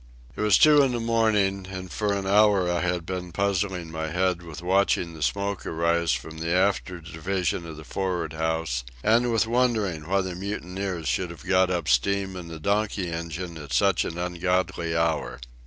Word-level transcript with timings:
It 0.35 0.41
was 0.41 0.57
two 0.57 0.81
in 0.81 0.93
the 0.93 0.99
morning, 0.99 1.67
and 1.69 1.91
for 1.91 2.11
an 2.13 2.25
hour 2.25 2.67
I 2.71 2.79
had 2.81 3.05
been 3.05 3.31
puzzling 3.31 3.91
my 3.91 4.07
head 4.07 4.41
with 4.41 4.63
watching 4.63 5.13
the 5.13 5.21
smoke 5.21 5.63
arise 5.63 6.11
from 6.11 6.39
the 6.39 6.49
after 6.51 6.99
division 6.99 7.67
of 7.67 7.77
the 7.77 7.83
for'ard 7.83 8.33
house 8.33 8.83
and 9.03 9.31
with 9.31 9.45
wondering 9.45 10.09
why 10.09 10.21
the 10.21 10.33
mutineers 10.33 11.07
should 11.07 11.29
have 11.29 11.47
up 11.69 11.87
steam 11.87 12.35
in 12.35 12.47
the 12.47 12.59
donkey 12.59 13.11
engine 13.11 13.57
at 13.59 13.73
such 13.73 14.03
an 14.03 14.17
ungodly 14.17 14.97
hour. 14.97 15.39